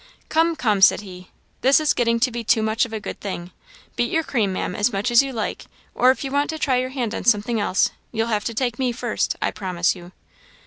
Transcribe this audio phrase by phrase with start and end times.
[0.29, 1.29] "Come, come!" said he,
[1.61, 3.51] "this is getting to be too much of a good thing.
[3.95, 6.77] Beat your cream, Maam, as much as you like; or if you want to try
[6.77, 10.11] your hand on something else, you'll have to take me first, I promise you."